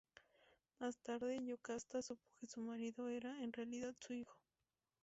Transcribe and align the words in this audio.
Más 0.79 0.97
tarde, 0.97 1.45
Yocasta 1.45 2.01
supo 2.01 2.23
que 2.39 2.47
su 2.47 2.59
marido 2.59 3.07
era 3.07 3.39
en 3.43 3.53
realidad 3.53 3.93
su 3.99 4.13
hijo. 4.15 4.35